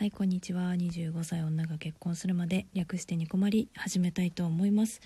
[0.00, 0.72] はいこんにちは。
[0.72, 5.02] 25歳女が結婚するまで略してニコマリ始めたいと思います。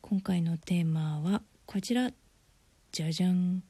[0.00, 2.12] 今回のテーマはこちら。
[2.92, 3.64] じゃじゃん。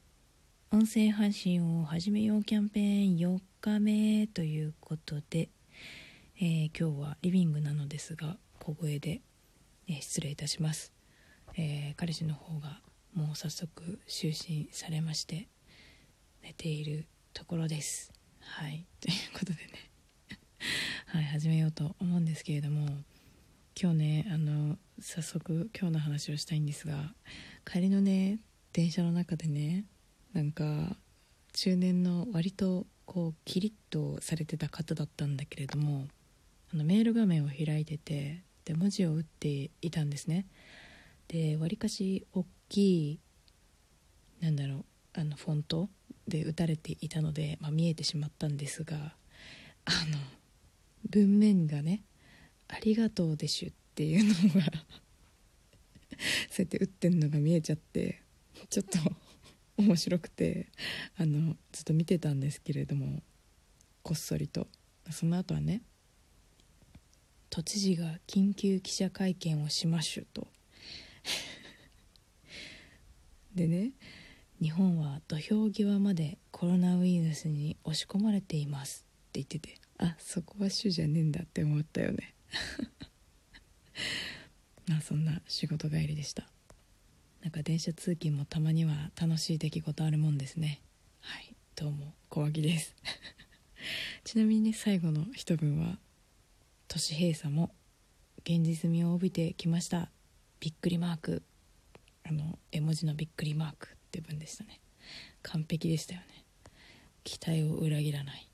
[0.70, 5.48] 音声配信を始めようキャンペーン4日目ということで、
[6.38, 9.22] えー、今日はリビングなのですが小声で、
[9.88, 10.92] えー、失礼いたします、
[11.56, 12.82] えー、彼氏の方が
[13.14, 15.48] もう早速就寝されまして
[16.42, 18.12] 寝ているところです。
[18.42, 18.84] はい。
[19.00, 19.67] ということで
[21.10, 22.86] はい始めようと思うんですけれども
[23.80, 27.14] 今日ねあの早速今日の話をしたいんですが
[27.64, 28.40] 帰りのね
[28.74, 29.86] 電車の中でね
[30.34, 30.98] なんか
[31.54, 36.08] 中年の割とこうキリッとされてた方だったんだけれども
[36.74, 40.44] あのメール画面を開いててで文字を打っていたんですね。
[41.28, 43.20] でわりかし大きい
[44.40, 45.88] なんだろうあのフォント
[46.28, 49.14] で打たれていたので、まあ、見えてしまったんですが
[49.86, 50.18] あの
[51.10, 52.04] 文面がね
[52.68, 54.66] 「ありがとうでしゅ」っていうのが
[56.50, 58.22] そうやって打ってんのが見えちゃって
[58.70, 58.98] ちょっと
[59.78, 60.68] 面白くて
[61.16, 63.22] あのずっと見てたんですけれども
[64.02, 64.68] こっそりと。
[65.10, 65.80] その後はね
[67.48, 70.48] 「都知事が緊急記者会見をしましゅ」と。
[73.54, 73.92] でね
[74.60, 79.87] 日本は土俵際までコロナウイルスに押し込まれていますって言ってて。
[79.98, 82.34] あそこは主じゃねえんだって思ったよね。
[84.88, 86.48] ま あそんな仕事帰りでした。
[87.42, 90.80] なんか電車通勤もたまには楽しい出来事あるもんですね。
[91.20, 92.94] はいどうも小脇です。
[94.22, 95.98] ちなみにね最後の一文は
[96.86, 97.74] 都市閉鎖も
[98.40, 100.10] 現実味を帯びてきました。
[100.60, 101.42] びっくりマーク。
[102.22, 104.80] あの絵文字のびっくりマークって文でしたね。
[105.42, 106.44] 完璧でしたよね。
[107.24, 108.48] 期待を裏切らない。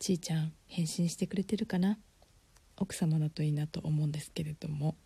[0.00, 1.98] ちーちゃん返信してくれてるかな？
[2.78, 4.96] 奥様だといいなと思うんですけれども。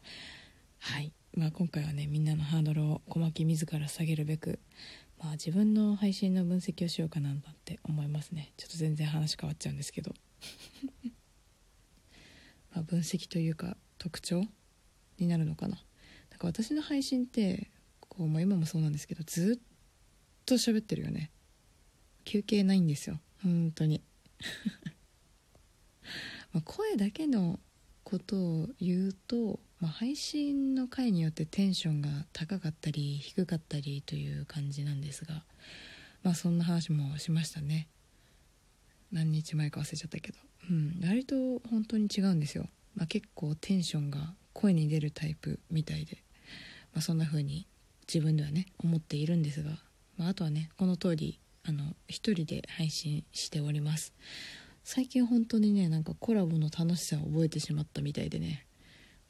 [0.78, 1.12] はい。
[1.36, 4.60] まあ今回はねみんなのハードルを小牧自ら下げるべく
[5.18, 8.52] まあ自分の配信の分析をしようかななんて思いますね。
[8.56, 10.14] ちょっと全然話変わっちゃうんですけど。
[12.72, 14.46] ま分析というか特徴
[15.18, 15.84] になるのかな。
[16.30, 19.62] なんか私の配信ってこう、まあ、今もそうなんですけどずっ
[20.46, 21.32] と喋ってるよね。
[22.24, 23.18] 休憩ないんですよ。
[23.42, 24.00] 本当に。
[26.52, 27.58] ま声だけの
[28.04, 35.44] ことを言うと、ま、配信の回によってテンションが高かったり低かったりという感じなんですが
[36.22, 37.86] まそんな話もしましたね。
[39.12, 40.38] 何日前か忘れちゃったけど。
[40.70, 46.22] うん割と本当に違うんですよ、ま、結構テンションが声に出るタイプみたいで、
[46.94, 47.66] ま、そんな風に
[48.08, 49.70] 自分ではね思っているんですが、
[50.16, 54.12] まあ、あとはねこの通りあの一人で配信しております。
[54.82, 58.66] 最近本当にねなんかコラボの楽しさを覚えてしまったみたいでね。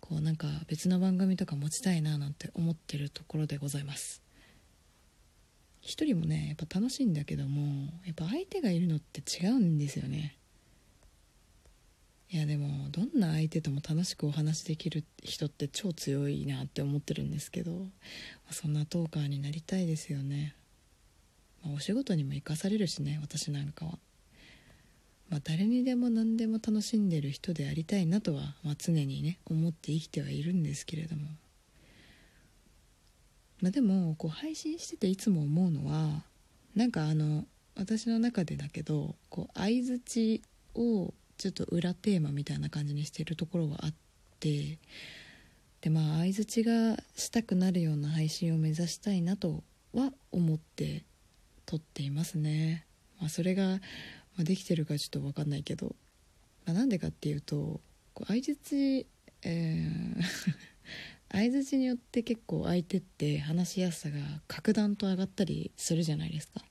[0.00, 4.22] こうなんか別の番組とか持ちたいななんて思ってるところでございます。
[5.80, 10.36] 一人もねやっぱ楽しいんだけどもやっぱ相手がいるのって違うんですよね。
[12.30, 17.86] いやでもどんな相手とも楽しくお話できる人って超強いなって思ってるんですけど、
[18.50, 20.56] そんなトーカーになりたいですよね。
[21.64, 23.98] まあ、お仕事にも生かされるしね私なんかは、
[25.30, 31.22] まあ、誰にでも何でも楽しんでる人でありたいなとは、まあ、常にね思って生きてはいるんですけれども、
[33.62, 36.22] まあ、でもこう配信してていつも思うのは
[36.74, 37.44] なんかあの
[37.76, 40.42] 私の中でだけどこう相づち
[40.74, 43.94] をちょっと裏テーマみたいな感じにしてるところがあっ
[44.38, 44.78] て
[45.80, 51.04] でまあ相づちがしたくなるような配信を目指したいなとは思って
[51.66, 52.86] 撮っていますね、
[53.20, 53.80] まあ、それが、
[54.36, 55.94] まできてるかちょっと分かんないけど、
[56.66, 57.80] まあ、なんでかっていうと
[58.26, 59.06] 相づち
[59.42, 60.22] えー
[61.30, 66.64] 相づちによって結構相手って話しやすさが格段と上がったりするじゃないですか。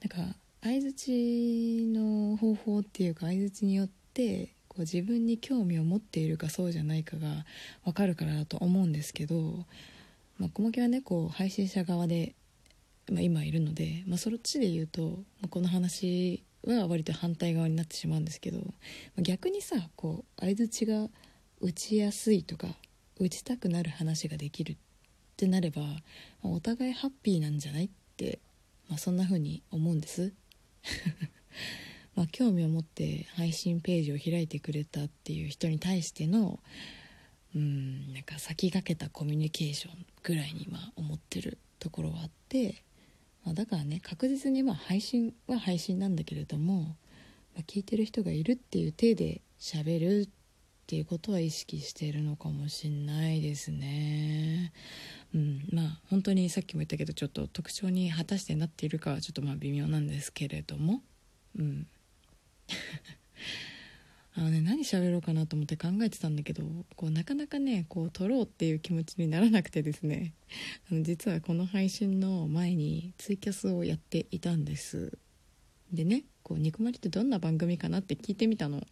[0.00, 7.46] だから相づちの方法っていうか相づちによってこう自分に興味を持っているかそうじゃないかが
[7.84, 9.64] 分かるからだと思うんですけど、
[10.36, 12.34] まあ、小牧はねこう配信者側で
[13.10, 15.02] まあ、今いるので、まあ、そっちで言うと、
[15.40, 18.64] まあ、この話は割と反対側になってしまうんですけど、ま
[19.18, 21.08] あ、逆にさこう相づちが
[21.60, 22.68] 打ちやすいとか
[23.18, 24.76] 打ちたくなる話ができるっ
[25.36, 25.88] てなれば、ま
[26.44, 28.40] あ、お互いハッピーなんじゃないって、
[28.88, 30.32] まあ、そんな風に思うんです。
[32.14, 36.58] まあ興味を持って配信ページを開いてくれたっていう人に対しての
[37.54, 42.82] うんなんか先駆けたコミュニケーションぐらいに今思ってるところはあって
[43.44, 46.96] まあ、だからね確実にまあ配信は配信なんだけれども
[47.54, 50.28] ま聞いてる人がいるっていう体で喋るっ
[50.86, 54.72] ていうことは意識しているのかもしんないですね。
[55.34, 61.02] うん、まあ本当にさっきも言ったけどちょっと特徴に果たしてなっているかはちょっとまあ微妙なんですけれども
[61.58, 61.86] うん
[64.96, 66.62] 喋ろうかなと思って考えてたんだけど
[66.96, 70.32] こうなかなかねこう撮ろうっていう気持ちにならなくてですね。
[70.90, 75.18] あの実はこの配信の前にツイキャスをやっていたんです。
[75.92, 78.86] でねこう「ニコマリってどんな番組かな?」って聞いてみたの。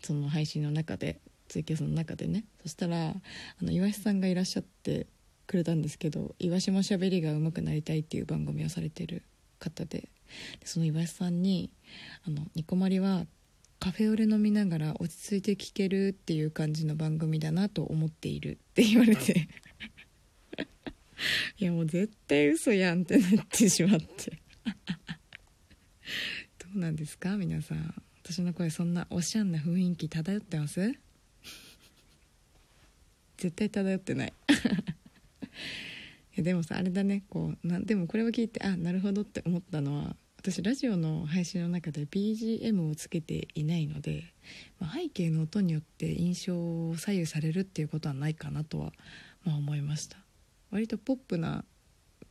[0.00, 2.44] その配信の中でツイキャスの中でね。
[2.62, 5.06] そしたらあの岩橋さんがいらっしゃって
[5.46, 9.22] くれたんですけど「岩島しゃべりが上手くなりたい」っていう番組をされてる
[9.58, 10.10] 方で。
[10.62, 11.70] その岩橋さんに
[12.24, 13.26] 「あのニコマリは
[13.80, 19.48] カフェオレ飲みながら落ち着いて聴けるっていう感じの番組だなと思っているって言われて。
[21.58, 21.64] い。
[21.64, 24.40] やもう絶対嘘やんってなってしまって。
[26.58, 27.94] どうなんですか皆さん。
[28.24, 30.94] 私の声そんなおしゃんな雰囲気漂ってます？
[33.38, 34.32] 絶対漂ってない。
[36.36, 37.24] でもさあれだね。
[37.28, 40.16] こうなでもこれを聞いてあなるほどって思ったのは
[40.50, 44.24] 私ラジオの配信の中で BGM をつけていないので、
[44.80, 48.92] まあ、背景の音によって印象を左右されるっていうことはないかなとは、
[49.44, 50.16] まあ、思いました。
[50.70, 51.66] 割とポップな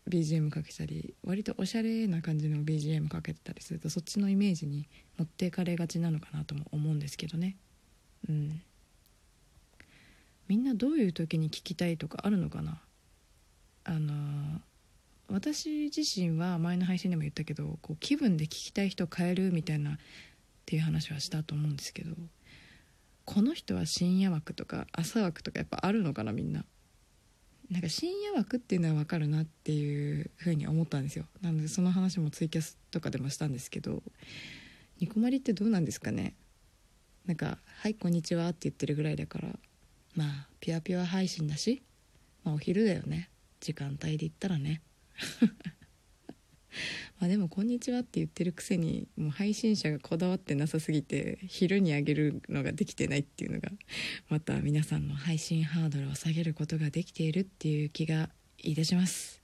[0.10, 7.56] BGM かけたり割とおしゃれな感じの BGM かけてたりするとそっちのイメージに持っていかれがちなのかなとも思うんですけどね。
[8.28, 8.62] うん。
[10.48, 12.82] みんなどういう時に聞きたいとかあるのかな？
[13.84, 14.60] あのー
[15.30, 19.98] 私自身は前の配信でも言ったけどこう気分で聞きたい人を変えるみたいなっ
[20.66, 22.16] ていう話はしたと思うんですけど
[23.26, 26.64] この人は深夜枠とか朝枠とかやっぱあるのかなみんな。
[27.70, 31.26] なんか深夜枠っていうのは分かるなっていうふうに思ったんですよ。
[31.42, 34.02] なのでその話もツイキャスとかでもしたんですけど
[35.02, 36.36] ニコマリってどうなんですかね。
[37.26, 39.60] なんか「はいこんにちは」って言ってるぐらいだから
[40.16, 41.84] まあピュアピュア配信だし
[42.46, 43.30] まあお昼だよね。
[43.60, 44.82] 時間帯で言ったらね。
[47.20, 53.72] まあでも「こんにちは」って言ってるくせにもう配信者がこだわってなさすぎて昼にあげるのができてないっていうのが
[54.30, 58.30] また皆さんの配信ハードルを下げることができているっていう気が
[58.60, 59.42] いたします。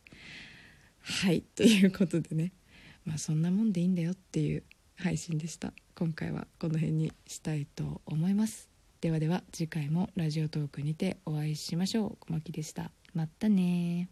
[1.00, 2.54] はいということでね。
[3.06, 4.64] まあそんなもんでいいんだよっていう
[4.96, 5.74] 配信でした。
[5.96, 8.70] 今回はこの辺にしたいと思います。
[9.02, 12.18] ではでは次回もラジオトークにてお会いしましょう。
[12.22, 12.92] 小牧でした。
[13.14, 14.10] またね